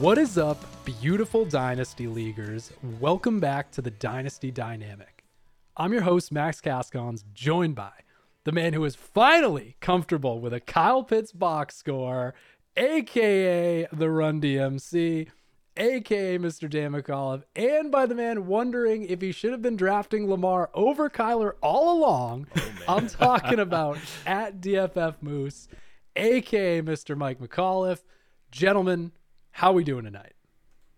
[0.00, 2.70] What is up, beautiful Dynasty Leaguers?
[3.00, 5.24] Welcome back to the Dynasty Dynamic.
[5.74, 7.92] I'm your host, Max Kaskons, joined by
[8.44, 12.34] the man who is finally comfortable with a Kyle Pitts box score,
[12.76, 15.28] aka the Run DMC,
[15.78, 16.68] aka Mr.
[16.68, 21.08] Dan McAuliffe, and by the man wondering if he should have been drafting Lamar over
[21.08, 22.48] Kyler all along.
[22.54, 25.68] Oh, I'm talking about at DFF Moose,
[26.14, 27.16] aka Mr.
[27.16, 28.02] Mike McAuliffe.
[28.52, 29.12] Gentlemen,
[29.56, 30.34] how we doing tonight?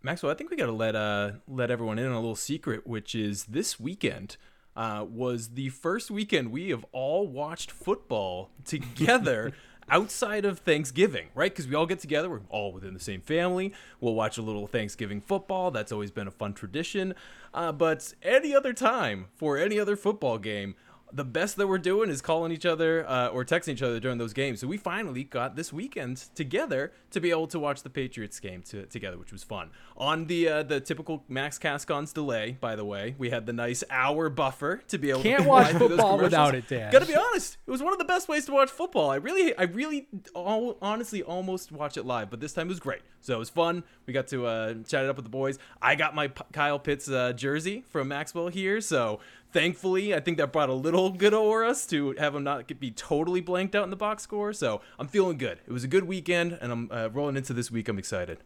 [0.02, 2.86] Maxwell, I think we got to let uh let everyone in on a little secret,
[2.88, 4.36] which is this weekend
[4.74, 9.52] uh, was the first weekend we have all watched football together
[9.88, 11.52] outside of Thanksgiving, right?
[11.52, 13.72] Because we all get together, we're all within the same family.
[14.00, 15.70] We'll watch a little Thanksgiving football.
[15.70, 17.14] That's always been a fun tradition.
[17.54, 20.74] Uh, but any other time for any other football game,
[21.12, 24.18] the best that we're doing is calling each other uh, or texting each other during
[24.18, 24.60] those games.
[24.60, 28.62] So we finally got this weekend together to be able to watch the Patriots game
[28.62, 29.70] to, together, which was fun.
[29.96, 33.83] On the uh, the typical Max Kaskon's delay, by the way, we had the nice
[33.91, 36.92] hour buffer to be able Can't to watch football without it, Dan.
[36.92, 39.11] Gotta be honest, it was one of the best ways to watch football.
[39.11, 42.80] I really, I really, all, honestly, almost watch it live, but this time it was
[42.80, 43.02] great.
[43.20, 43.83] So it was fun.
[44.06, 45.58] We got to uh, chat it up with the boys.
[45.83, 49.20] I got my P- Kyle Pitts uh, jersey from Maxwell here, so
[49.52, 52.91] thankfully, I think that brought a little good over us to have him not be
[52.91, 54.52] totally blanked out in the box score.
[54.52, 55.60] So I'm feeling good.
[55.66, 57.88] It was a good weekend, and I'm uh, rolling into this week.
[57.88, 58.38] I'm excited.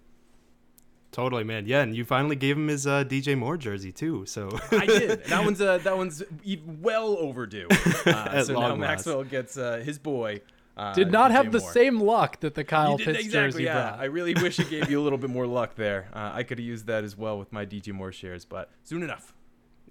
[1.10, 1.66] Totally, man.
[1.66, 4.24] Yeah, and you finally gave him his uh, DJ Moore jersey too.
[4.24, 5.24] So I did.
[5.26, 6.22] That one's uh, that one's
[6.80, 7.68] well overdue.
[8.06, 10.40] Uh, so now Maxwell gets uh, his boy.
[10.74, 11.72] Uh, did not DJ have the Moore.
[11.72, 13.90] same luck that the Kyle You did- Pitts exactly, jersey yeah.
[13.90, 14.00] brought.
[14.00, 16.08] I really wish it gave you a little bit more luck there.
[16.14, 19.02] Uh, I could have used that as well with my DJ Moore shares, but soon
[19.02, 19.34] enough.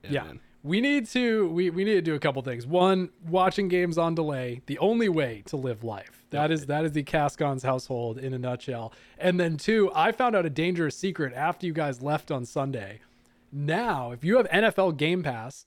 [0.10, 0.24] yeah.
[0.24, 0.40] man.
[0.64, 2.68] We need to we, we need to do a couple things.
[2.68, 6.24] One, watching games on delay, the only way to live life.
[6.30, 8.94] That is that is the Kaskons household in a nutshell.
[9.18, 13.02] And then two, I found out a dangerous secret after you guys left on Sunday.
[13.52, 15.66] Now, if you have NFL Game Pass,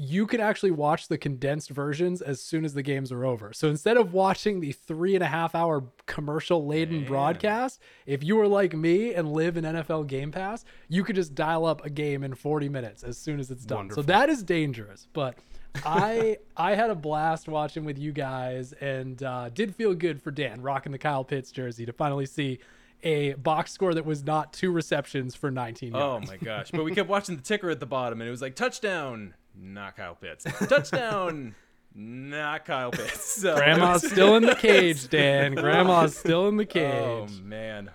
[0.00, 3.52] you can actually watch the condensed versions as soon as the games are over.
[3.52, 8.36] So instead of watching the three and a half hour commercial laden broadcast, if you
[8.36, 11.90] were like me and live in NFL Game Pass, you could just dial up a
[11.90, 13.78] game in 40 minutes as soon as it's done.
[13.78, 14.04] Wonderful.
[14.04, 15.08] So that is dangerous.
[15.12, 15.36] But
[15.84, 20.30] I I had a blast watching with you guys and uh, did feel good for
[20.30, 22.60] Dan rocking the Kyle Pitts jersey to finally see
[23.02, 26.26] a box score that was not two receptions for 19 yards.
[26.26, 26.70] Oh my gosh!
[26.70, 29.96] But we kept watching the ticker at the bottom, and it was like touchdown, not
[29.96, 30.44] Kyle Pitts.
[30.68, 31.54] Touchdown,
[31.94, 33.36] not Kyle Pitts.
[33.38, 35.54] So Grandma's still in the cage, Dan.
[35.54, 36.92] Grandma's still in the cage.
[36.92, 37.90] Oh man.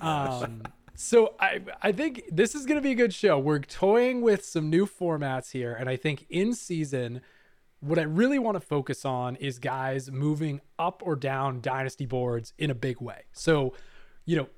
[0.00, 0.62] Um,
[0.94, 3.38] so I I think this is gonna be a good show.
[3.38, 7.20] We're toying with some new formats here, and I think in season,
[7.80, 12.52] what I really want to focus on is guys moving up or down dynasty boards
[12.58, 13.24] in a big way.
[13.32, 13.72] So,
[14.24, 14.48] you know,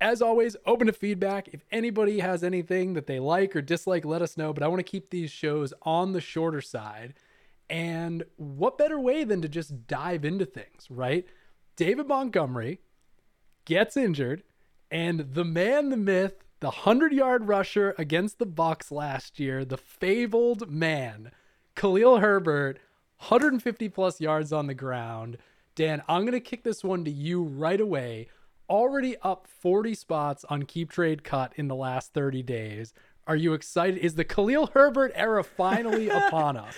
[0.00, 1.48] as always, open to feedback.
[1.48, 4.52] If anybody has anything that they like or dislike, let us know.
[4.52, 7.14] But I want to keep these shows on the shorter side.
[7.68, 11.26] And what better way than to just dive into things, right?
[11.76, 12.80] David Montgomery
[13.64, 14.42] gets injured,
[14.90, 19.76] and the man, the myth, the 100 yard rusher against the Bucs last year, the
[19.76, 21.32] fabled man,
[21.74, 22.78] Khalil Herbert,
[23.18, 25.38] 150 plus yards on the ground.
[25.74, 28.28] Dan, I'm going to kick this one to you right away.
[28.68, 32.92] Already up 40 spots on Keep Trade Cut in the last 30 days.
[33.26, 33.98] Are you excited?
[33.98, 36.74] Is the Khalil Herbert era finally upon us?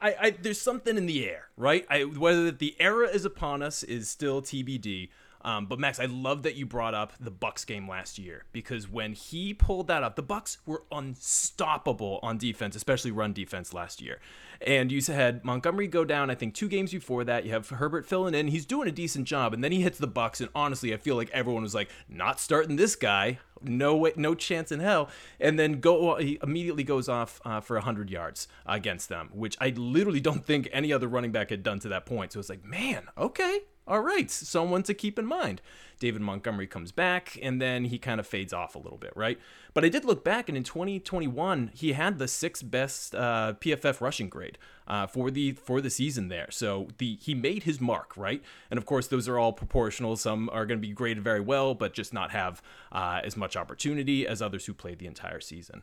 [0.00, 1.86] I, I there's something in the air, right?
[1.90, 5.08] I, whether the era is upon us is still TBD.
[5.44, 8.88] Um, but Max, I love that you brought up the Bucs game last year because
[8.88, 14.00] when he pulled that up, the Bucs were unstoppable on defense, especially run defense last
[14.00, 14.20] year.
[14.66, 16.30] And you had Montgomery go down.
[16.30, 18.48] I think two games before that, you have Herbert filling in.
[18.48, 20.40] He's doing a decent job, and then he hits the Bucs.
[20.40, 24.34] And honestly, I feel like everyone was like, "Not starting this guy." No way, no
[24.34, 25.08] chance in hell.
[25.40, 29.70] And then go, he immediately goes off uh, for hundred yards against them, which I
[29.70, 32.32] literally don't think any other running back had done to that point.
[32.32, 35.60] So it's like, man, okay, all right, someone to keep in mind.
[35.98, 39.38] David Montgomery comes back, and then he kind of fades off a little bit, right?
[39.72, 44.00] But I did look back, and in 2021, he had the sixth best uh, PFF
[44.00, 46.48] rushing grade uh, for the for the season there.
[46.50, 48.42] So the he made his mark, right?
[48.70, 50.16] And of course, those are all proportional.
[50.16, 52.62] Some are going to be graded very well, but just not have
[52.92, 55.82] uh, as much opportunity as others who played the entire season.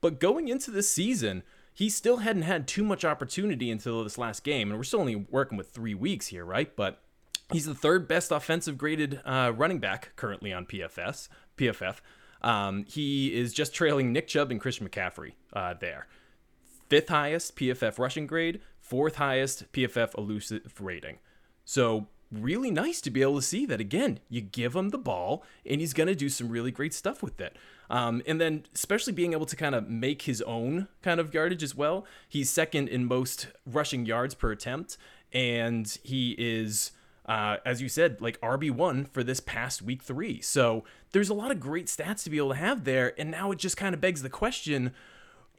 [0.00, 1.42] But going into this season,
[1.72, 5.16] he still hadn't had too much opportunity until this last game, and we're still only
[5.16, 6.74] working with three weeks here, right?
[6.74, 7.02] But
[7.52, 11.28] He's the third best offensive graded uh, running back currently on PFS.
[11.56, 11.96] PFF.
[12.42, 16.06] Um, he is just trailing Nick Chubb and Christian McCaffrey uh, there.
[16.88, 21.18] Fifth highest PFF rushing grade, fourth highest PFF elusive rating.
[21.64, 24.20] So really nice to be able to see that again.
[24.28, 27.40] You give him the ball, and he's going to do some really great stuff with
[27.40, 27.56] it.
[27.88, 31.62] Um, and then, especially being able to kind of make his own kind of yardage
[31.62, 32.04] as well.
[32.28, 34.96] He's second in most rushing yards per attempt,
[35.32, 36.92] and he is.
[37.26, 40.40] Uh, as you said, like RB1 for this past week three.
[40.40, 43.12] So there's a lot of great stats to be able to have there.
[43.18, 44.92] And now it just kind of begs the question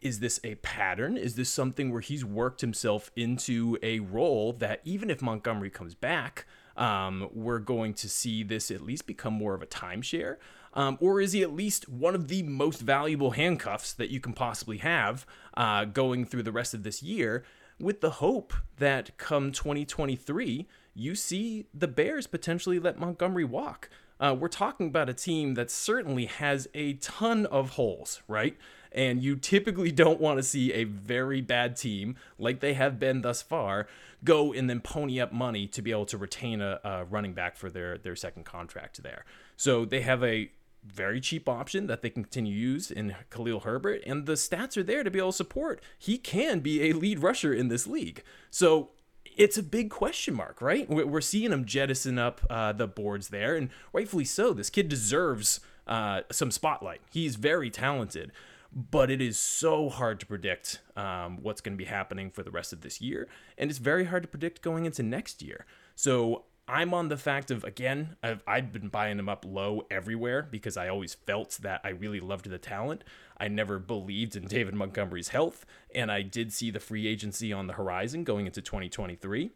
[0.02, 1.18] is this a pattern?
[1.18, 5.96] Is this something where he's worked himself into a role that even if Montgomery comes
[5.96, 10.38] back, um, we're going to see this at least become more of a timeshare?
[10.74, 14.34] Um, or is he at least one of the most valuable handcuffs that you can
[14.34, 15.26] possibly have
[15.56, 17.44] uh, going through the rest of this year?
[17.80, 23.90] With the hope that come 2023, you see the Bears potentially let Montgomery walk.
[24.20, 28.58] Uh, we're talking about a team that certainly has a ton of holes, right?
[28.92, 33.22] And you typically don't want to see a very bad team, like they have been
[33.22, 33.86] thus far,
[34.24, 37.56] go and then pony up money to be able to retain a, a running back
[37.56, 39.24] for their, their second contract there.
[39.56, 40.50] So they have a
[40.88, 44.78] very cheap option that they can continue to use in Khalil Herbert, and the stats
[44.78, 45.82] are there to be able to support.
[45.98, 48.24] He can be a lead rusher in this league.
[48.50, 48.90] So
[49.36, 50.90] it's a big question mark, right?
[50.90, 54.54] We're seeing him jettison up uh, the boards there, and rightfully so.
[54.54, 57.02] This kid deserves uh, some spotlight.
[57.12, 58.32] He's very talented,
[58.74, 62.52] but it is so hard to predict um, what's going to be happening for the
[62.52, 65.66] rest of this year, and it's very hard to predict going into next year.
[65.96, 70.44] So I'm on the fact of again, I've I've been buying him up low everywhere
[70.44, 73.04] because I always felt that I really loved the talent.
[73.38, 75.66] I never believed in David Montgomery's health,
[75.96, 79.52] and I did see the free agency on the horizon going into 2023.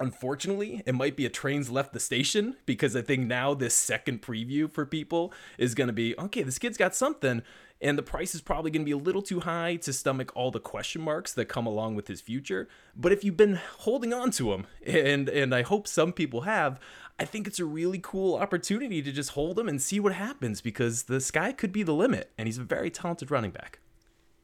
[0.00, 4.22] Unfortunately, it might be a train's left the station because I think now this second
[4.22, 7.42] preview for people is going to be okay, this kid's got something,
[7.80, 10.50] and the price is probably going to be a little too high to stomach all
[10.50, 12.68] the question marks that come along with his future.
[12.96, 16.78] But if you've been holding on to him, and and I hope some people have,
[17.18, 20.60] I think it's a really cool opportunity to just hold him and see what happens
[20.60, 23.80] because the sky could be the limit, and he's a very talented running back.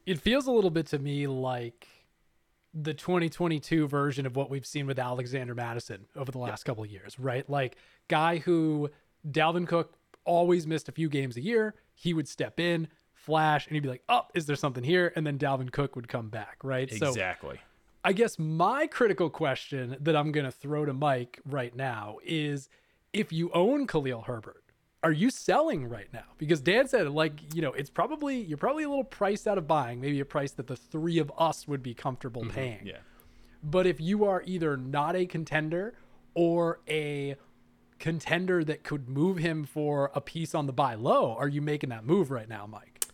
[0.06, 1.88] It feels a little bit to me like
[2.74, 6.64] the 2022 version of what we've seen with Alexander Mattison over the last yep.
[6.66, 7.48] couple of years, right?
[7.48, 7.76] Like
[8.08, 8.90] guy who
[9.28, 9.94] Dalvin Cook
[10.24, 13.88] always missed a few games a year, he would step in, flash, and he'd be
[13.88, 16.90] like, "Oh, is there something here?" And then Dalvin Cook would come back, right?
[16.90, 17.56] Exactly.
[17.56, 17.62] So
[18.04, 22.68] I guess my critical question that I'm going to throw to Mike right now is
[23.12, 24.63] if you own Khalil Herbert,
[25.04, 26.24] are you selling right now?
[26.38, 29.68] Because Dan said, like, you know, it's probably, you're probably a little priced out of
[29.68, 32.54] buying, maybe a price that the three of us would be comfortable mm-hmm.
[32.54, 32.86] paying.
[32.86, 32.98] Yeah.
[33.62, 35.94] But if you are either not a contender
[36.34, 37.36] or a
[37.98, 41.90] contender that could move him for a piece on the buy low, are you making
[41.90, 43.04] that move right now, Mike?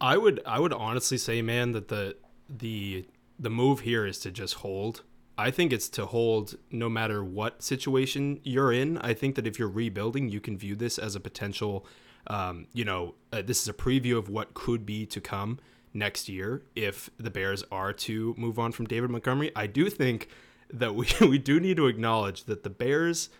[0.00, 2.16] I would I would honestly say, man, that the
[2.48, 3.06] the
[3.38, 5.02] the move here is to just hold.
[5.38, 8.98] I think it's to hold no matter what situation you're in.
[8.98, 11.86] I think that if you're rebuilding, you can view this as a potential,
[12.26, 15.60] um, you know, uh, this is a preview of what could be to come
[15.94, 19.52] next year if the Bears are to move on from David Montgomery.
[19.54, 20.28] I do think
[20.70, 23.30] that we, we do need to acknowledge that the Bears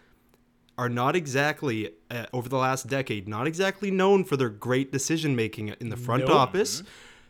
[0.78, 5.34] are not exactly, uh, over the last decade, not exactly known for their great decision
[5.34, 6.36] making in the front nope.
[6.36, 6.84] office.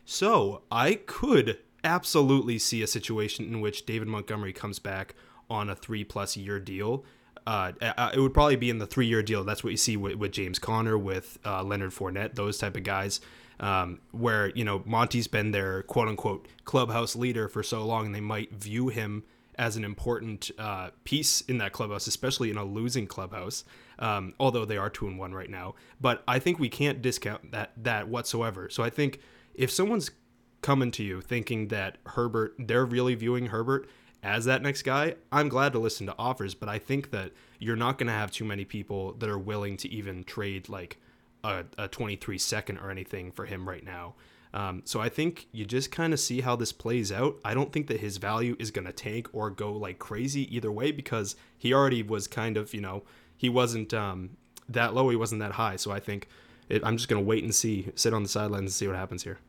[0.05, 5.15] So I could absolutely see a situation in which David Montgomery comes back
[5.49, 7.03] on a three plus year deal.
[7.47, 7.71] Uh,
[8.13, 9.43] it would probably be in the three year deal.
[9.43, 12.83] That's what you see with, with James Conner, with uh, Leonard Fournette, those type of
[12.83, 13.21] guys.
[13.61, 18.15] Um, where you know Monty's been their quote unquote clubhouse leader for so long, and
[18.15, 19.23] they might view him
[19.57, 23.65] as an important uh, piece in that clubhouse, especially in a losing clubhouse.
[23.97, 27.51] Um, although they are two and one right now, but I think we can't discount
[27.51, 28.69] that that whatsoever.
[28.69, 29.19] So I think
[29.55, 30.11] if someone's
[30.61, 33.89] coming to you thinking that Herbert, they're really viewing Herbert
[34.21, 37.75] as that next guy, I'm glad to listen to offers, but I think that you're
[37.75, 40.97] not going to have too many people that are willing to even trade like
[41.43, 44.15] a, a 23 second or anything for him right now.
[44.53, 47.39] Um, so I think you just kind of see how this plays out.
[47.45, 50.71] I don't think that his value is going to tank or go like crazy either
[50.71, 53.03] way because he already was kind of, you know,
[53.37, 54.31] he wasn't um,
[54.67, 55.75] that low, he wasn't that high.
[55.75, 56.27] So I think
[56.67, 58.97] it, I'm just going to wait and see, sit on the sidelines and see what
[58.97, 59.39] happens here.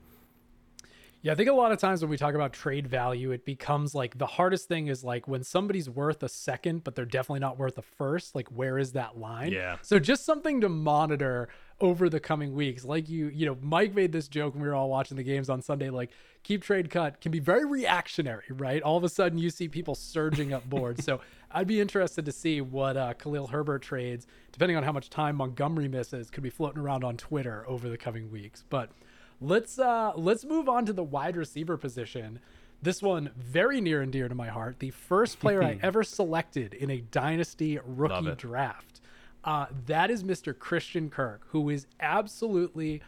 [1.22, 3.94] Yeah, I think a lot of times when we talk about trade value, it becomes
[3.94, 7.58] like the hardest thing is like when somebody's worth a second, but they're definitely not
[7.58, 8.34] worth a first.
[8.34, 9.52] Like, where is that line?
[9.52, 9.76] Yeah.
[9.82, 11.48] So just something to monitor
[11.78, 12.86] over the coming weeks.
[12.86, 15.50] Like you, you know, Mike made this joke when we were all watching the games
[15.50, 15.90] on Sunday.
[15.90, 16.10] Like,
[16.42, 18.82] keep trade cut can be very reactionary, right?
[18.82, 21.04] All of a sudden, you see people surging up boards.
[21.04, 25.10] so I'd be interested to see what uh, Khalil Herbert trades, depending on how much
[25.10, 28.64] time Montgomery misses, could be floating around on Twitter over the coming weeks.
[28.70, 28.90] But
[29.40, 32.40] Let's uh let's move on to the wide receiver position
[32.82, 34.78] This one very near and dear to my heart.
[34.78, 39.00] The first player I ever selected in a dynasty rookie draft.
[39.42, 40.56] Uh, that is Mr.
[40.58, 43.00] Christian Kirk, who is absolutely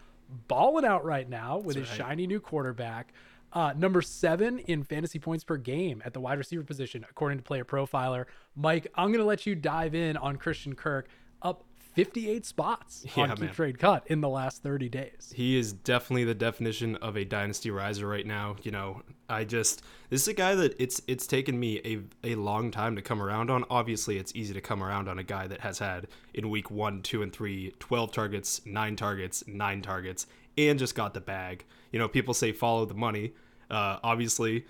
[0.48, 1.98] balling out right now with his right.
[1.98, 3.12] shiny new quarterback.
[3.52, 7.44] Uh, number seven in fantasy points per game at the wide receiver position, according to
[7.44, 8.24] Player Profiler.
[8.56, 11.08] Mike, I'm going to let you dive in on Christian Kirk,
[11.42, 13.52] up 58 spots Yeah, on Keep.
[13.52, 15.32] Trade Cut in the last 30 days.
[15.34, 18.56] He is definitely the definition of a dynasty riser right now.
[18.62, 22.34] You know, I just this is a guy that it's it's taken me a a
[22.36, 23.64] long time to come around on.
[23.70, 27.02] Obviously, it's easy to come around on a guy that has had in week 1,
[27.02, 30.26] 2 and 3 12 targets, 9 targets, 9 targets
[30.58, 31.64] and just got the bag.
[31.92, 33.32] You know, people say follow the money.
[33.70, 34.66] Uh obviously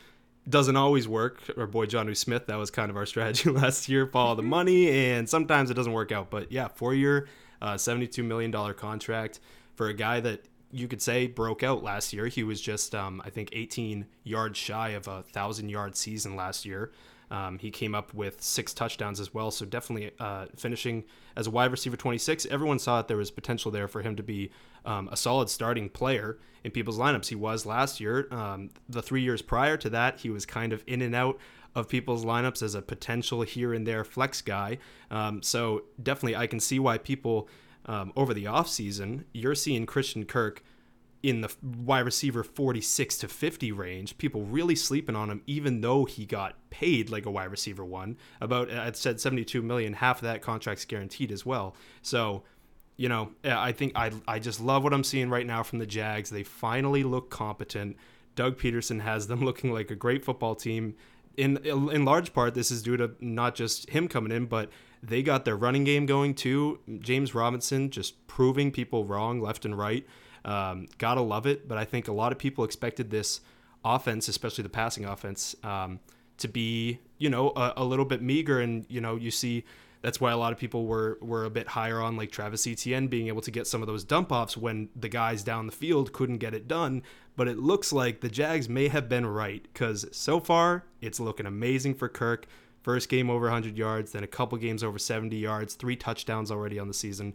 [0.49, 1.41] doesn't always work.
[1.57, 4.07] Our boy Jonnu Smith, that was kind of our strategy last year.
[4.07, 6.31] Follow the money, and sometimes it doesn't work out.
[6.31, 7.29] But yeah, four year,
[7.61, 9.41] uh, $72 million contract
[9.75, 12.27] for a guy that you could say broke out last year.
[12.27, 16.65] He was just, um, I think, 18 yards shy of a thousand yard season last
[16.65, 16.91] year.
[17.31, 21.51] Um, he came up with six touchdowns as well, so definitely uh, finishing as a
[21.51, 22.47] wide receiver 26.
[22.47, 24.51] Everyone saw that there was potential there for him to be
[24.85, 27.29] um, a solid starting player in people's lineups.
[27.29, 28.29] He was last year.
[28.31, 31.39] Um, the three years prior to that, he was kind of in and out
[31.75, 34.79] of people's lineups as a potential here and there flex guy.
[35.11, 37.49] Um, so definitely, I can see why people
[37.87, 40.63] um, over the offseason, you're seeing Christian Kirk
[41.23, 46.05] in the wide receiver 46 to 50 range, people really sleeping on him, even though
[46.05, 48.17] he got paid like a wide receiver one.
[48.41, 51.77] About I said 72 million, half of that contract's guaranteed as well.
[52.03, 52.43] So,
[52.97, 55.87] you know, I think I I just love what I'm seeing right now from the
[55.87, 56.31] Jags.
[56.31, 57.97] They finally look competent.
[58.35, 60.95] Doug Pederson has them looking like a great football team.
[61.37, 64.71] In in large part, this is due to not just him coming in, but
[65.03, 66.79] they got their running game going too.
[67.01, 70.07] James Robinson just proving people wrong left and right.
[70.45, 73.41] Um, gotta love it, but I think a lot of people expected this
[73.85, 76.01] offense, especially the passing offense, um,
[76.39, 79.65] to be you know a, a little bit meager, and you know you see
[80.03, 83.07] that's why a lot of people were were a bit higher on like Travis Etienne
[83.07, 86.13] being able to get some of those dump offs when the guys down the field
[86.13, 87.03] couldn't get it done.
[87.37, 91.47] But it looks like the Jags may have been right because so far it's looking
[91.47, 92.47] amazing for Kirk.
[92.83, 96.81] First game over 100 yards, then a couple games over 70 yards, three touchdowns already
[96.81, 97.33] on the season.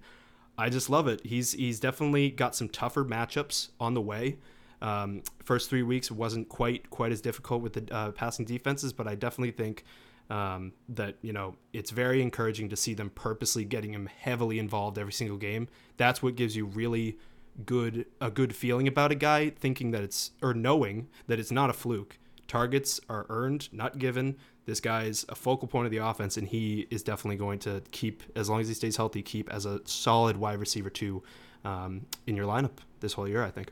[0.57, 1.25] I just love it.
[1.25, 4.39] He's he's definitely got some tougher matchups on the way.
[4.81, 9.07] Um, first three weeks wasn't quite quite as difficult with the uh, passing defenses, but
[9.07, 9.85] I definitely think
[10.29, 14.97] um, that you know it's very encouraging to see them purposely getting him heavily involved
[14.97, 15.67] every single game.
[15.97, 17.17] That's what gives you really
[17.65, 21.69] good a good feeling about a guy, thinking that it's or knowing that it's not
[21.69, 22.17] a fluke.
[22.47, 24.37] Targets are earned, not given.
[24.65, 27.81] This guy is a focal point of the offense, and he is definitely going to
[27.91, 31.23] keep, as long as he stays healthy, keep as a solid wide receiver two
[31.63, 33.43] um, in your lineup this whole year.
[33.43, 33.71] I think.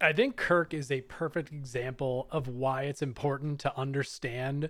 [0.00, 4.68] I think Kirk is a perfect example of why it's important to understand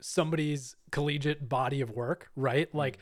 [0.00, 2.72] somebody's collegiate body of work, right?
[2.74, 2.98] Like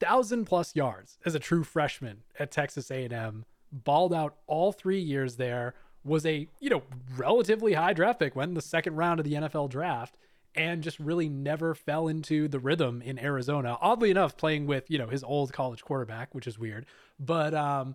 [0.00, 5.36] thousand plus yards as a true freshman at Texas A&M, balled out all three years
[5.36, 5.74] there,
[6.04, 6.82] was a you know
[7.16, 10.18] relatively high draft pick, went in the second round of the NFL draft,
[10.54, 13.78] and just really never fell into the rhythm in Arizona.
[13.80, 16.86] Oddly enough, playing with you know his old college quarterback, which is weird,
[17.18, 17.94] but um,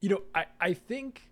[0.00, 1.22] you know I I think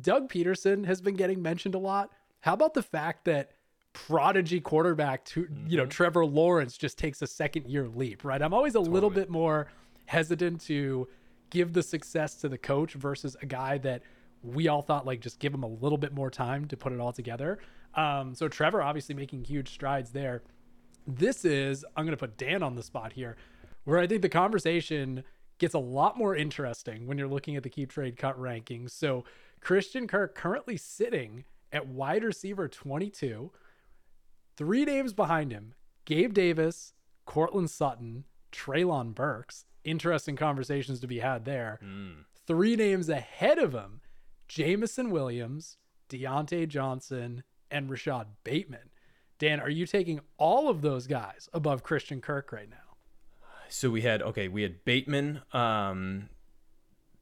[0.00, 2.10] Doug Pederson has been getting mentioned a lot.
[2.40, 3.52] How about the fact that
[3.94, 8.42] prodigy quarterback to you know Trevor Lawrence just takes a second year leap, right?
[8.42, 9.68] I'm always a little bit more
[10.04, 11.08] hesitant to
[11.48, 14.02] give the success to the coach versus a guy that
[14.42, 17.00] we all thought like just give him a little bit more time to put it
[17.00, 17.58] all together.
[17.94, 20.42] Um, so Trevor obviously making huge strides there.
[21.06, 23.36] This is I'm gonna put Dan on the spot here,
[23.84, 25.24] where I think the conversation
[25.58, 28.90] gets a lot more interesting when you're looking at the keep trade cut rankings.
[28.90, 29.24] So
[29.60, 33.50] Christian Kirk currently sitting at wide receiver 22,
[34.56, 36.92] three names behind him: Gabe Davis,
[37.26, 39.64] Courtland Sutton, Treylon Burks.
[39.84, 41.78] Interesting conversations to be had there.
[42.46, 44.00] Three names ahead of him:
[44.48, 45.76] Jameson Williams,
[46.08, 48.90] Diontae Johnson, and Rashod Bateman.
[49.38, 52.76] Dan, are you taking all of those guys above Christian Kirk right now?
[53.68, 56.28] So we had okay, we had Bateman, um,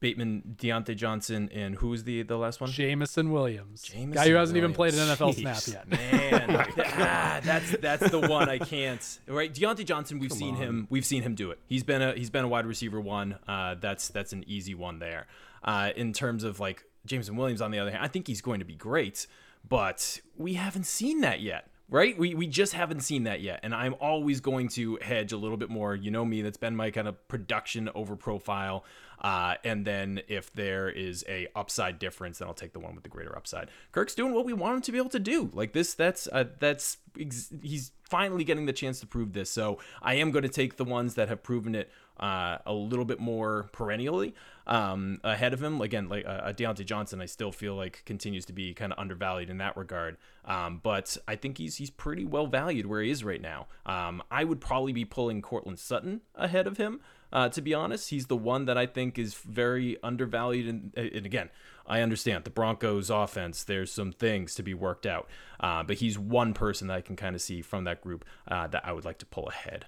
[0.03, 2.69] Bateman, Diontae Johnson, and who was the the last one?
[2.69, 5.55] Jameson Williams, Jameson guy who hasn't even played an NFL Jeez.
[5.61, 5.89] snap yet.
[5.89, 9.19] Man, ah, that's that's the one I can't.
[9.27, 10.19] Right, Diontae Johnson.
[10.19, 10.87] We've seen him.
[10.89, 11.59] We've seen him do it.
[11.67, 13.37] He's been a he's been a wide receiver one.
[13.47, 15.25] Uh, that's that's an easy one there.
[15.63, 18.59] Uh, in terms of like Jameson Williams, on the other hand, I think he's going
[18.59, 19.25] to be great,
[19.69, 21.69] but we haven't seen that yet.
[21.89, 22.17] right?
[22.17, 23.59] We, we just haven't seen that yet.
[23.63, 25.95] And I'm always going to hedge a little bit more.
[25.95, 28.83] You know me, that's been my kind of production over profile.
[29.23, 33.03] Uh, and then if there is a upside difference, then I'll take the one with
[33.03, 33.69] the greater upside.
[33.93, 35.49] Kirk's doing what we want him to be able to do.
[35.53, 39.49] Like this, that's uh, that's he's finally getting the chance to prove this.
[39.49, 41.89] So I am going to take the ones that have proven it
[42.19, 44.35] uh, a little bit more perennially
[44.67, 45.81] um, ahead of him.
[45.81, 49.49] Again, like uh, Diontae Johnson, I still feel like continues to be kind of undervalued
[49.49, 50.17] in that regard.
[50.45, 53.67] Um, but I think he's he's pretty well valued where he is right now.
[53.85, 56.99] Um, I would probably be pulling Courtland Sutton ahead of him.
[57.33, 60.67] Uh, to be honest, he's the one that I think is very undervalued.
[60.67, 61.49] And, and again,
[61.87, 63.63] I understand the Broncos' offense.
[63.63, 65.27] There's some things to be worked out,
[65.59, 68.67] uh, but he's one person that I can kind of see from that group uh,
[68.67, 69.87] that I would like to pull ahead.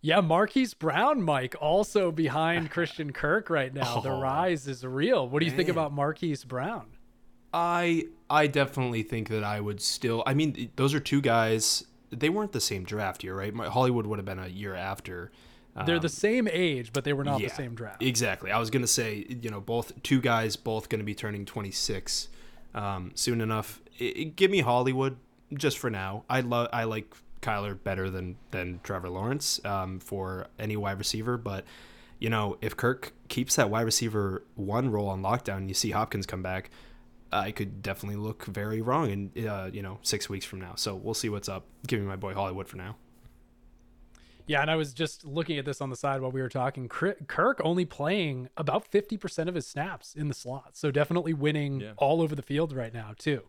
[0.00, 3.96] Yeah, Marquise Brown, Mike, also behind Christian Kirk right now.
[3.96, 5.26] Oh, the rise is real.
[5.26, 5.56] What do you man.
[5.56, 6.86] think about Marquise Brown?
[7.52, 10.22] I I definitely think that I would still.
[10.26, 11.84] I mean, those are two guys.
[12.10, 13.54] They weren't the same draft year, right?
[13.54, 15.32] Hollywood would have been a year after.
[15.84, 18.02] They're um, the same age, but they were not yeah, the same draft.
[18.02, 18.50] Exactly.
[18.50, 21.44] I was going to say, you know, both two guys, both going to be turning
[21.44, 22.28] 26
[22.74, 23.80] um, soon enough.
[23.98, 25.16] It, it, give me Hollywood
[25.54, 26.24] just for now.
[26.28, 26.68] I love.
[26.72, 31.64] I like Kyler better than than Trevor Lawrence um, for any wide receiver, but
[32.18, 35.90] you know, if Kirk keeps that wide receiver one role on lockdown, and you see
[35.90, 36.70] Hopkins come back.
[37.30, 40.76] I could definitely look very wrong in uh, you know six weeks from now.
[40.76, 41.66] So we'll see what's up.
[41.86, 42.96] Give me my boy Hollywood for now.
[44.48, 46.88] Yeah, and I was just looking at this on the side while we were talking.
[46.88, 50.70] Kirk only playing about 50% of his snaps in the slot.
[50.72, 51.92] So definitely winning yeah.
[51.98, 53.42] all over the field right now, too.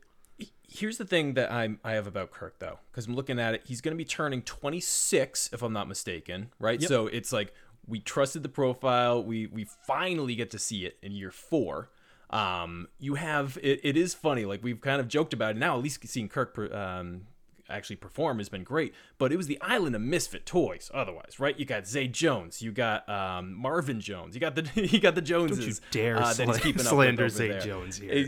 [0.67, 3.63] Here's the thing that I'm, I have about Kirk, though, because I'm looking at it.
[3.65, 6.79] He's going to be turning 26, if I'm not mistaken, right?
[6.79, 6.89] Yep.
[6.89, 7.53] So it's like
[7.87, 9.23] we trusted the profile.
[9.23, 11.89] We, we finally get to see it in year four.
[12.29, 14.43] Um, you have, it, it is funny.
[14.43, 17.21] Like we've kind of joked about it now, at least seeing Kirk um,
[17.69, 18.93] actually perform has been great.
[19.17, 20.89] But it was the island of misfit toys.
[20.93, 21.57] Otherwise, right?
[21.59, 25.21] You got Zay Jones, you got um, Marvin Jones, you got the you got the
[25.21, 25.79] Joneses.
[25.91, 27.59] Don't you dare uh, keeping slander Zay there.
[27.59, 28.25] Jones here.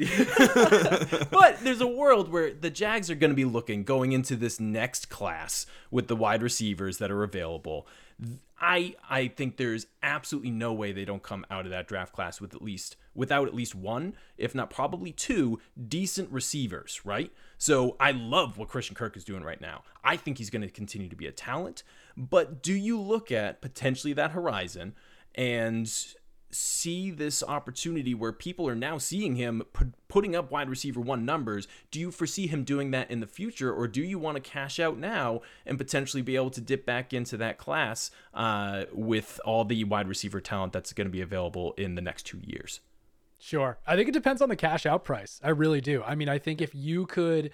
[1.31, 4.59] but there's a world where the Jags are going to be looking going into this
[4.59, 7.87] next class with the wide receivers that are available.
[8.59, 12.39] I I think there's absolutely no way they don't come out of that draft class
[12.39, 17.31] with at least without at least one, if not probably two decent receivers, right?
[17.57, 19.83] So I love what Christian Kirk is doing right now.
[20.03, 21.83] I think he's going to continue to be a talent,
[22.15, 24.93] but do you look at potentially that horizon
[25.35, 25.91] and
[26.51, 29.63] see this opportunity where people are now seeing him
[30.11, 31.69] putting up wide receiver one numbers.
[31.89, 34.77] Do you foresee him doing that in the future, or do you want to cash
[34.77, 39.63] out now and potentially be able to dip back into that class uh, with all
[39.63, 42.81] the wide receiver talent that's going to be available in the next two years?
[43.39, 43.79] Sure.
[43.87, 45.39] I think it depends on the cash out price.
[45.41, 46.03] I really do.
[46.03, 47.51] I mean, I think if you could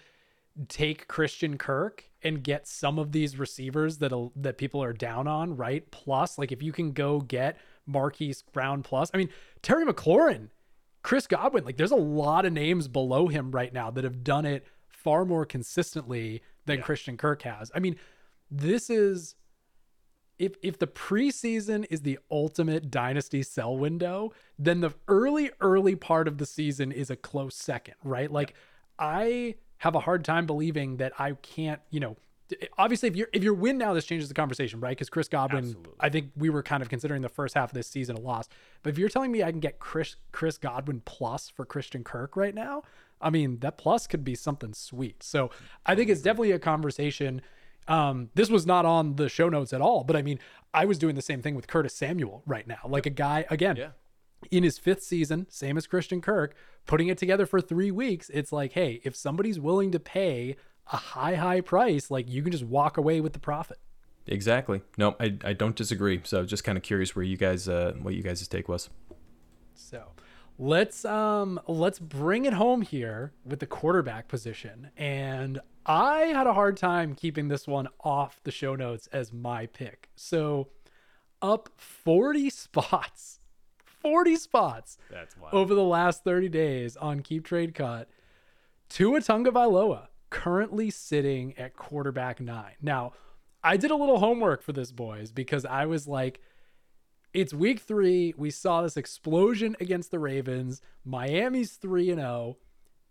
[0.68, 5.56] take Christian Kirk and get some of these receivers that that people are down on,
[5.56, 5.90] right?
[5.92, 9.10] Plus, like if you can go get Marquise Brown plus.
[9.14, 9.30] I mean,
[9.62, 10.50] Terry McLaurin,
[11.08, 14.46] Chris Godwin, like there's a lot of names below him right now that have done
[14.46, 16.84] it far more consistently than yeah.
[16.84, 17.72] Christian Kirk has.
[17.74, 17.96] I mean,
[18.52, 19.36] this is
[20.38, 26.28] if if the preseason is the ultimate dynasty sell window, then the early early part
[26.28, 28.30] of the season is a close second, right?
[28.30, 29.08] Like yeah.
[29.08, 32.18] I have a hard time believing that I can't, you know,
[32.78, 34.92] obviously if you're if you're win now this changes the conversation right?
[34.92, 35.94] Because chris godwin Absolutely.
[36.00, 38.48] i think we were kind of considering the first half of this season a loss.
[38.84, 42.36] But if you're telling me i can get chris chris godwin plus for christian kirk
[42.36, 42.84] right now
[43.22, 45.24] i mean that plus could be something sweet.
[45.24, 45.52] So
[45.86, 47.42] i think it's definitely a conversation.
[47.90, 50.40] Um, this was not on the show notes at all but i mean
[50.74, 52.80] i was doing the same thing with curtis samuel right now.
[52.86, 53.90] Like a guy again yeah.
[54.52, 56.56] in his fifth season same as christian kirk
[56.86, 60.58] putting it together for three weeks it's like hey if somebody's willing to pay
[60.92, 63.80] a high, high price, like you can just walk away with the profit.
[64.28, 64.82] Exactly.
[64.98, 66.22] No, I, I don't disagree.
[66.24, 68.90] So just kind of curious where you guys uh, what you guys' take was.
[69.74, 70.04] So
[70.60, 74.92] let's um let's bring it home here with the quarterback position.
[74.98, 79.68] And I had a hard time keeping this one off the show notes as my
[79.68, 80.10] pick.
[80.16, 80.68] So
[81.42, 83.40] up 40 spots.
[84.02, 88.08] 40 spots That's over the last 30 days on Keep Trade Cut.
[88.90, 92.74] Tua Tagovailoa currently sitting at quarterback nine.
[92.82, 93.14] Now,
[93.64, 96.40] I did a little homework for this, boys, because I was like,
[97.34, 98.34] it's week three.
[98.38, 100.82] We saw this explosion against the Ravens.
[101.06, 102.58] Miami's 3 and 0.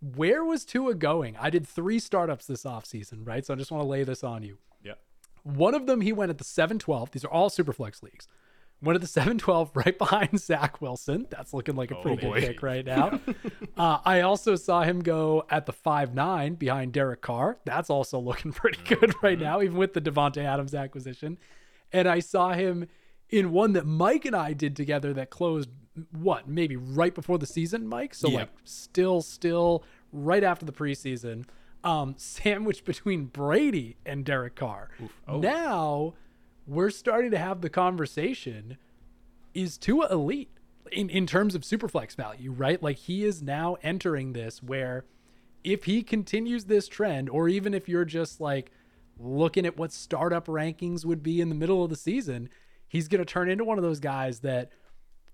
[0.00, 1.37] Where was Tua going?
[1.38, 3.44] I did three startups this offseason, right?
[3.44, 4.59] So I just want to lay this on you.
[4.83, 4.94] Yeah.
[5.42, 7.12] One of them, he went at the 7 12.
[7.12, 8.26] These are all super flex leagues.
[8.83, 11.27] Went at the 712 right behind Zach Wilson.
[11.31, 12.41] That's looking like a pretty boy.
[12.41, 13.19] good pick right now.
[13.77, 17.59] uh, I also saw him go at the 5 9 behind Derek Carr.
[17.65, 21.39] That's also looking pretty good right now, even with the Davante Adams acquisition.
[21.93, 22.87] And I saw him
[23.31, 25.71] in one that Mike and I did together that closed
[26.12, 28.15] what maybe right before the season, Mike.
[28.15, 28.41] So Yeah.
[28.41, 31.47] like still, still right after the preseason.
[31.83, 34.91] Um, sandwiched between Brady and Derek Carr.
[35.27, 36.15] Now
[36.66, 38.76] we're starting to have the conversation:
[39.55, 40.50] Is Tua elite
[40.92, 42.52] in in terms of superflex value?
[42.52, 45.05] Right, like he is now entering this where
[45.64, 48.70] if he continues this trend, or even if you're just like
[49.18, 52.48] looking at what startup rankings would be in the middle of the season,
[52.88, 54.70] he's going to turn into one of those guys that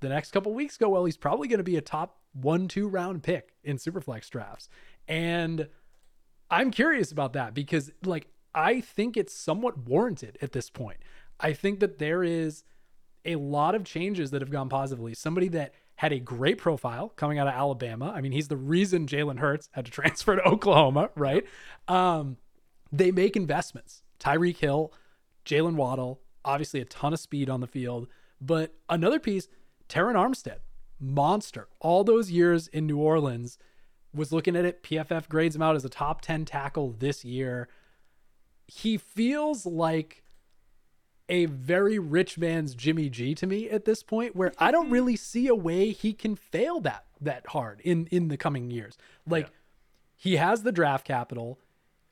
[0.01, 1.05] the next couple weeks go well.
[1.05, 4.69] He's probably going to be a top one, two round pick in superflex drafts.
[5.09, 5.69] And
[6.51, 10.99] I'm curious about that because, like, I think it's somewhat warranted at this point.
[11.41, 12.65] I think that there is
[13.25, 15.15] a lot of changes that have gone positively.
[15.15, 18.13] Somebody that had a great profile coming out of Alabama.
[18.15, 21.45] I mean, he's the reason Jalen Hurts had to transfer to Oklahoma, right?
[21.89, 22.39] Um,
[22.91, 24.03] they make investments.
[24.19, 24.93] Tyreek Hill,
[25.45, 28.09] Jaylen Waddle, obviously a ton of speed on the field.
[28.41, 29.49] But another piece,
[29.89, 30.59] Terron Armstead,
[30.99, 31.69] monster.
[31.81, 33.59] All those years in New Orleans,
[34.15, 34.83] was looking at it.
[34.83, 37.69] PFF grades him out as a top 10 tackle this year.
[38.67, 40.22] He feels like
[41.29, 45.17] a very rich man's Jimmy G to me at this point, where I don't really
[45.17, 48.97] see a way he can fail that that hard in in the coming years.
[49.27, 49.51] Like
[50.17, 51.59] he has the draft capital.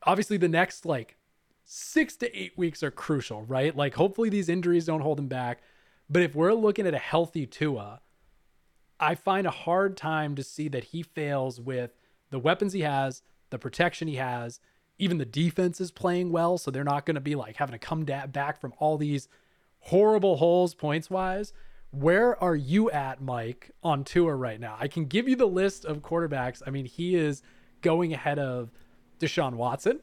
[0.03, 1.17] Obviously, the next like
[1.63, 3.75] six to eight weeks are crucial, right?
[3.75, 5.61] Like hopefully these injuries don't hold him back.
[6.09, 8.01] But if we're looking at a healthy Tua,
[8.99, 11.91] I find a hard time to see that he fails with
[12.29, 14.59] the weapons he has, the protection he has,
[15.01, 17.79] even the defense is playing well, so they're not going to be like having to
[17.79, 19.27] come da- back from all these
[19.79, 21.53] horrible holes points wise.
[21.91, 24.77] Where are you at, Mike, on Tua right now?
[24.79, 26.61] I can give you the list of quarterbacks.
[26.65, 27.41] I mean, he is
[27.81, 28.69] going ahead of
[29.19, 29.99] Deshaun Watson.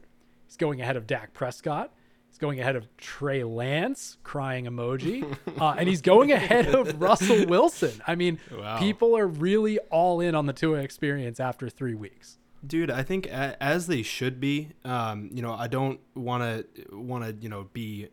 [0.46, 1.92] He's going ahead of Dak Prescott.
[2.28, 5.24] He's going ahead of Trey Lance, crying emoji.
[5.58, 7.90] Uh, and he's going ahead of Russell Wilson.
[8.06, 8.78] I mean, Wow.
[8.78, 12.38] people are really all in on the Tua experience after three weeks.
[12.66, 14.70] Dude, I think as they should be.
[14.84, 18.08] Um, you know, I don't want to want to you know be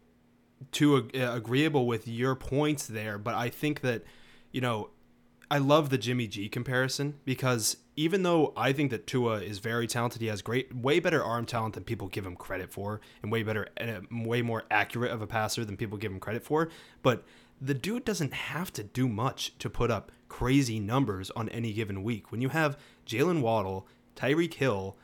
[0.72, 4.04] too ag- agreeable with your points there, but I think that
[4.52, 4.90] you know
[5.50, 9.88] I love the Jimmy G comparison because even though I think that Tua is very
[9.88, 13.32] talented, he has great, way better arm talent than people give him credit for, and
[13.32, 16.70] way better and way more accurate of a passer than people give him credit for.
[17.04, 17.24] But
[17.62, 22.04] the dude doesn't have to do much to put up crazy numbers on any given
[22.04, 22.32] week.
[22.32, 24.96] When you have Jaylen Waddle, Tyreek Hill,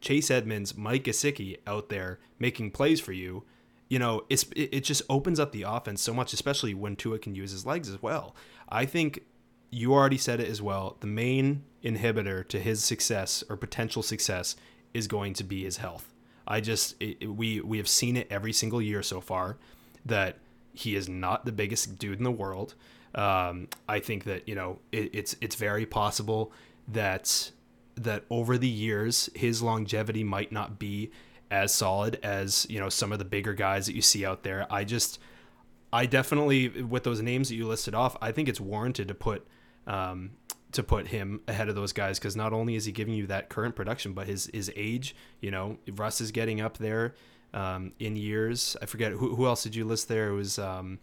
[0.00, 3.44] Chase Edmonds, Mike Gesicki out there making plays for you,
[3.88, 7.18] you know, it's it, it just opens up the offense so much, especially when Tua
[7.18, 8.34] can use his legs as well.
[8.68, 9.22] I think
[9.70, 10.96] you already said it as well.
[11.00, 14.56] The main inhibitor to his success or potential success
[14.94, 16.12] is going to be his health.
[16.46, 19.56] I just it, we we have seen it every single year so far
[20.04, 20.38] that
[20.72, 22.74] he is not the biggest dude in the world.
[23.14, 26.52] Um, I think that you know it, it's it's very possible
[26.88, 27.50] that
[28.04, 31.10] that over the years his longevity might not be
[31.50, 34.66] as solid as you know some of the bigger guys that you see out there.
[34.70, 35.18] I just
[35.92, 39.46] I definitely with those names that you listed off, I think it's warranted to put
[39.86, 40.32] um,
[40.72, 43.48] to put him ahead of those guys because not only is he giving you that
[43.48, 45.14] current production, but his his age.
[45.40, 47.14] You know, Russ is getting up there
[47.54, 48.76] um, in years.
[48.82, 50.28] I forget who who else did you list there?
[50.28, 50.98] It was um,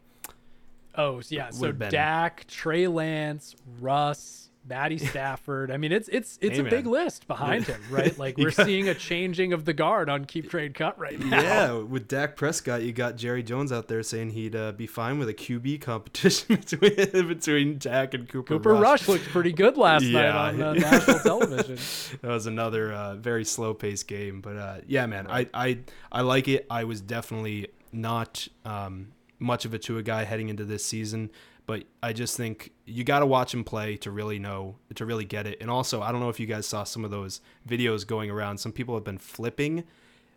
[0.98, 1.50] Oh, yeah.
[1.50, 5.70] So Dak, Trey Lance, Russ, Matty Stafford.
[5.72, 8.18] I mean, it's it's it's Hey, a big list behind him, right?
[8.26, 11.42] Like we're seeing a changing of the guard on keep trade cut right now.
[11.42, 11.72] yeah.
[11.74, 15.30] With Dak Prescott, you got Jerry Jones out there saying he'd uh, be fine with
[15.30, 18.56] a QB competition between between Dak and Cooper.
[18.56, 19.08] Cooper Rush.
[19.08, 21.76] looked pretty good last night on uh, national television.
[22.22, 24.42] that was another uh, very slow paced game.
[24.42, 25.80] But uh, yeah, man, I, I
[26.12, 26.66] I like it.
[26.70, 31.30] I was definitely not um, much of a Tua guy heading into this season,
[31.66, 35.26] but I just think you got to watch him play to really know to really
[35.26, 35.58] get it.
[35.62, 38.60] And also, I don't know if you guys saw some of those videos going around.
[38.60, 39.84] Some people have been flipping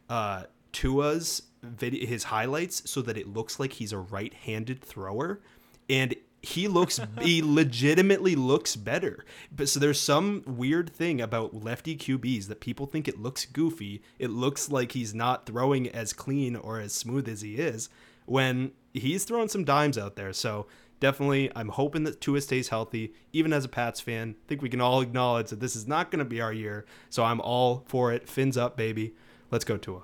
[0.08, 5.40] uh, Tua's video, his highlights, so that it looks like he's a right-handed thrower,
[5.88, 9.24] and he looks he legitimately looks better.
[9.54, 14.02] But so there's some weird thing about lefty QBs that people think it looks goofy.
[14.18, 17.88] It looks like he's not throwing as clean or as smooth as he is
[18.26, 20.32] when he's throwing some dimes out there.
[20.32, 20.66] So
[21.00, 23.12] definitely, I'm hoping that Tua stays healthy.
[23.32, 26.10] Even as a Pats fan, I think we can all acknowledge that this is not
[26.10, 26.84] going to be our year.
[27.10, 28.28] So I'm all for it.
[28.28, 29.14] Fins up, baby.
[29.50, 30.02] Let's go Tua.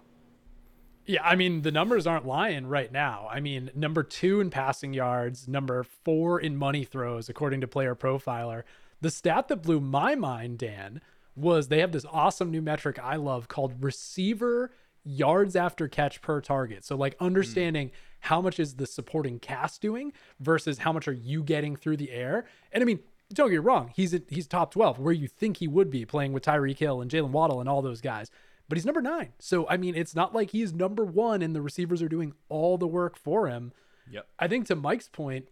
[1.07, 3.29] Yeah, I mean the numbers aren't lying right now.
[3.31, 7.95] I mean number two in passing yards, number four in money throws, according to Player
[7.95, 8.63] Profiler.
[9.03, 11.03] The stat that blew my mind, Dan,
[11.37, 14.71] was they have this awesome new metric I love called receiver
[15.05, 16.85] yards after catch per target.
[16.85, 17.25] So like hmm.
[17.27, 17.91] understanding
[18.25, 22.11] how much is the supporting cast doing versus how much are you getting through the
[22.11, 22.47] air.
[22.73, 23.01] And I mean,
[23.33, 26.33] don't get me wrong, he's he's top 12 where you think he would be playing
[26.33, 28.31] with Tyreek Hill and Jaylen Waddle and all those guys.
[28.67, 29.35] But he's number nine.
[29.39, 32.79] So I mean, it's not like he's number one and the receivers are doing all
[32.79, 33.73] the work for him.
[34.11, 34.27] Yep.
[34.39, 35.49] I think to Mike's point,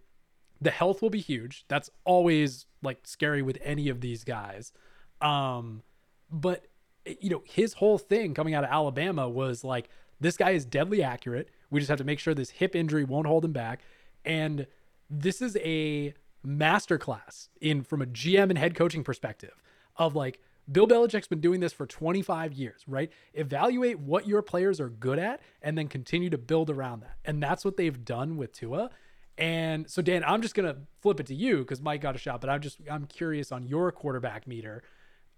[0.61, 1.67] the health will be huge.
[1.69, 4.73] That's always like scary with any of these guys.
[5.21, 5.83] Um,
[6.31, 6.67] but
[7.05, 11.03] you know, his whole thing coming out of Alabama was like, this guy is deadly
[11.03, 11.49] accurate.
[11.73, 13.81] We just have to make sure this hip injury won't hold him back.
[14.25, 14.67] And
[15.09, 16.15] this is a
[16.47, 19.63] masterclass in from a GM and head coaching perspective
[19.97, 20.39] of like
[20.71, 23.11] Bill Belichick's been doing this for 25 years, right?
[23.33, 27.17] Evaluate what your players are good at and then continue to build around that.
[27.25, 28.91] And that's what they've done with Tua.
[29.39, 32.19] And so Dan, I'm just going to flip it to you because Mike got a
[32.19, 34.83] shot, but I'm just I'm curious on your quarterback meter.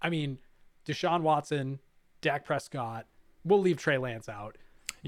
[0.01, 0.39] I mean,
[0.85, 1.79] Deshaun Watson,
[2.19, 3.07] Dak Prescott,
[3.45, 4.57] we'll leave Trey Lance out.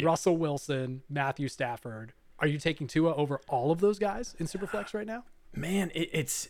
[0.03, 2.13] Russell Wilson, Matthew Stafford.
[2.39, 5.23] Are you taking Tua over all of those guys in Superflex right now?
[5.55, 6.49] Man, it, it's.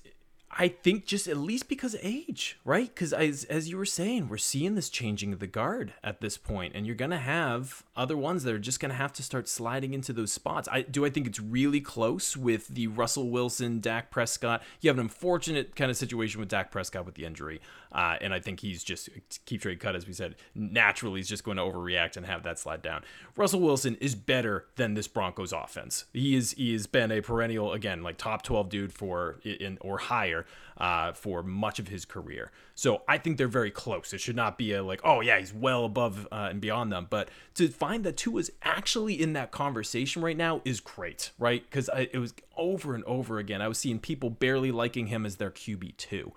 [0.50, 2.88] I think just at least because of age, right?
[2.88, 6.38] Because as as you were saying, we're seeing this changing of the guard at this
[6.38, 9.94] point, and you're gonna have other ones that are just gonna have to start sliding
[9.94, 10.70] into those spots.
[10.72, 11.06] I do.
[11.06, 14.64] I think it's really close with the Russell Wilson, Dak Prescott.
[14.80, 17.60] You have an unfortunate kind of situation with Dak Prescott with the injury,
[17.92, 19.10] uh, and I think he's just
[19.46, 20.36] keep trade cut as we said.
[20.56, 23.04] Naturally, he's just going to overreact and have that slide down.
[23.36, 26.06] Russell Wilson is better than this Broncos offense.
[26.14, 29.98] He is he has been a perennial again like top twelve dude for in or
[29.98, 30.46] higher
[30.78, 32.52] uh, for much of his career.
[32.76, 34.14] So I think they're very close.
[34.14, 37.08] It should not be a like, oh yeah, he's well above uh, and beyond them.
[37.10, 41.64] But to find that Tua is actually in that conversation right now is great, right?
[41.68, 43.62] Because it was over and over again.
[43.62, 46.34] I was seeing people barely liking him as their QB two.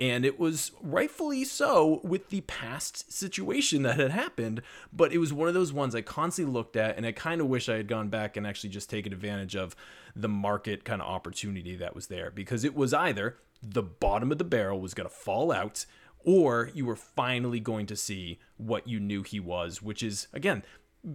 [0.00, 5.32] And it was rightfully so with the past situation that had happened, but it was
[5.32, 7.88] one of those ones I constantly looked at, and I kind of wish I had
[7.88, 9.76] gone back and actually just taken advantage of
[10.16, 12.30] the market kind of opportunity that was there.
[12.30, 15.86] Because it was either the bottom of the barrel was going to fall out
[16.24, 20.62] or you were finally going to see what you knew he was, which is, again,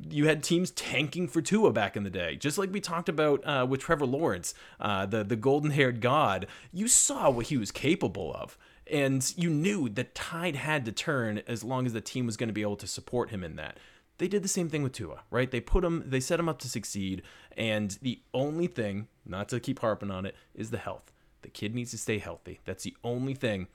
[0.09, 3.45] you had teams tanking for Tua back in the day, just like we talked about
[3.45, 6.47] uh, with Trevor Lawrence, uh, the the golden haired god.
[6.73, 8.57] You saw what he was capable of,
[8.91, 12.49] and you knew the tide had to turn as long as the team was going
[12.49, 13.77] to be able to support him in that.
[14.17, 15.49] They did the same thing with Tua, right?
[15.49, 17.21] They put him, they set him up to succeed,
[17.55, 21.13] and the only thing, not to keep harping on it, is the health.
[21.43, 22.59] The kid needs to stay healthy.
[22.65, 23.67] That's the only thing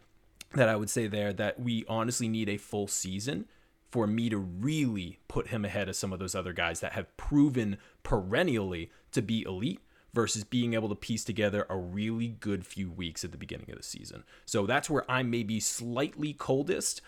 [0.55, 3.47] that I would say there that we honestly need a full season
[3.93, 7.15] for me to really put him ahead of some of those other guys that have
[7.19, 9.81] proven perennially to be elite
[10.15, 13.77] versus being able to piece together a really good few weeks at the beginning of
[13.77, 14.25] the season.
[14.47, 17.03] So that's where I'm maybe slightly coldest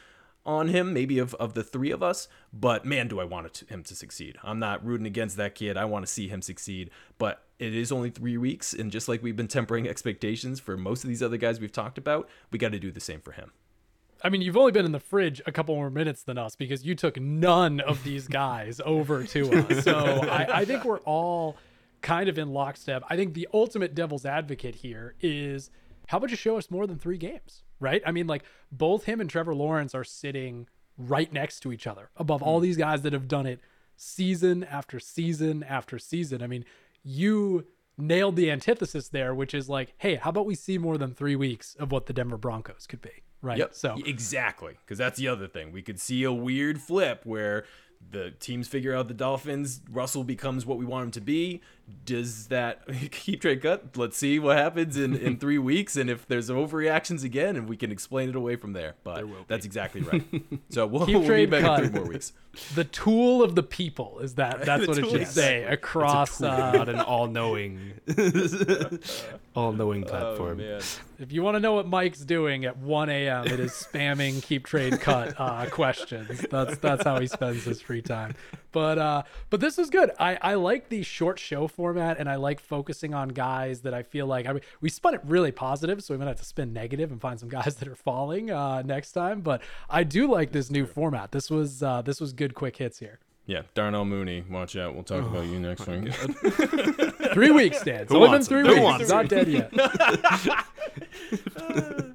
[0.45, 3.83] on him, maybe of, of the three of us, but man, do I want him
[3.83, 4.37] to succeed.
[4.45, 5.79] I'm not rooting against that kid.
[5.79, 8.75] I want to see him succeed, but it is only three weeks.
[8.75, 11.97] And just like we've been tempering expectations for most of these other guys we've talked
[11.97, 13.53] about, we got to do the same for him.
[14.25, 16.85] I mean, you've only been in the fridge a couple more minutes than us because
[16.85, 19.65] you took none of these guys over to us.
[19.85, 21.57] So I, I, think we're all
[22.01, 23.03] kind of in lockstep.
[23.11, 25.71] I think the ultimate devil's advocate here is
[26.09, 28.03] how about you show us more than three games, right?
[28.07, 32.09] I mean, like both him and Trevor Lawrence are sitting right next to each other
[32.17, 32.65] above all hmm.
[32.65, 33.61] these guys that have done it
[33.97, 36.43] season after season after season.
[36.43, 36.65] I mean,
[37.03, 37.67] you
[37.99, 41.37] nailed the antithesis there, which is like, hey, how about we see more than three
[41.37, 43.23] weeks of what the Denver Broncos could be?
[43.45, 43.59] Right.
[43.59, 43.75] Yep.
[43.75, 45.71] So exactly, because that's the other thing.
[45.71, 47.65] We could see a weird flip where
[48.11, 49.83] the teams figure out the Dolphins.
[49.91, 51.61] Russell becomes what we want him to be.
[52.07, 53.97] Does that keep trade cut?
[53.97, 57.77] Let's see what happens in, in three weeks, and if there's overreactions again, and we
[57.77, 58.95] can explain it away from there.
[59.05, 60.23] But there that's exactly right.
[60.71, 61.85] So we'll, keep we'll trade be back cut.
[61.85, 62.33] in three more weeks.
[62.75, 65.35] The tool of the people is that that's The what it should yes.
[65.35, 66.41] say across.
[66.41, 67.95] Uh, not an all-knowing,
[69.55, 70.59] all-knowing Oh, platform.
[70.59, 70.81] man.
[71.19, 74.65] if you want to know what Mike's doing at 1 a.m., it is spamming keep
[74.67, 76.45] trade cut uh, questions.
[76.51, 78.35] That's that's how he spends his free time.
[78.73, 80.11] But uh, but this is good.
[80.19, 84.03] I I like the short show format, and I like focusing on guys that I
[84.03, 84.47] feel like.
[84.47, 87.21] I mean, we spun it really positive, so we might have to spin negative and
[87.21, 89.41] find some guys that are falling uh, next time.
[89.41, 91.33] But I do like this new format.
[91.33, 93.19] This was uh, this was good quick hits here.
[93.47, 94.95] Yeah, Darnell Mooney, watch out.
[94.95, 96.15] We'll talk about you next week.
[97.35, 98.03] Three weeks, Dan.
[98.03, 98.67] It's Who only been wants three him?
[98.67, 98.83] Who weeks.
[98.83, 99.73] wants He's not dead yet.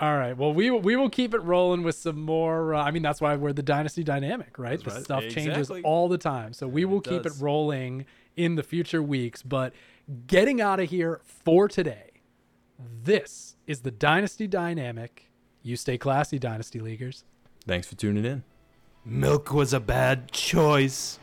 [0.00, 0.36] All right.
[0.36, 2.74] Well, we will, we will keep it rolling with some more.
[2.74, 4.82] Uh, I mean, that's why we're the dynasty dynamic, right?
[4.82, 5.02] the right.
[5.02, 7.40] stuff changes all the time, so we will keep does.
[7.40, 8.04] it rolling
[8.38, 9.42] in the future weeks.
[9.42, 9.74] But
[10.26, 12.22] getting out of here for today,
[12.78, 15.30] this is the dynasty dynamic.
[15.62, 17.24] You stay classy, dynasty leaguers.
[17.66, 18.44] Thanks for tuning in.
[19.04, 21.18] Milk was a bad choice.